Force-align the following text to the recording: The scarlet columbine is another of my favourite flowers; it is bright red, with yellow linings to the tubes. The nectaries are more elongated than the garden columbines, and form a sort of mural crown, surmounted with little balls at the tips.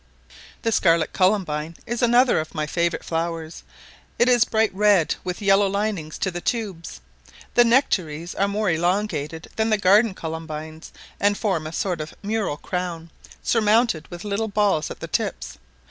The 0.63 0.71
scarlet 0.71 1.13
columbine 1.13 1.77
is 1.85 2.01
another 2.01 2.39
of 2.39 2.55
my 2.55 2.65
favourite 2.65 3.05
flowers; 3.05 3.61
it 4.17 4.27
is 4.27 4.45
bright 4.45 4.73
red, 4.73 5.13
with 5.23 5.43
yellow 5.43 5.67
linings 5.67 6.17
to 6.21 6.31
the 6.31 6.41
tubes. 6.41 7.01
The 7.53 7.63
nectaries 7.63 8.33
are 8.33 8.47
more 8.47 8.71
elongated 8.71 9.47
than 9.57 9.69
the 9.69 9.77
garden 9.77 10.15
columbines, 10.15 10.91
and 11.19 11.37
form 11.37 11.67
a 11.67 11.71
sort 11.71 12.01
of 12.01 12.15
mural 12.23 12.57
crown, 12.57 13.11
surmounted 13.43 14.07
with 14.07 14.23
little 14.23 14.47
balls 14.47 14.89
at 14.89 15.01
the 15.01 15.07
tips. 15.07 15.59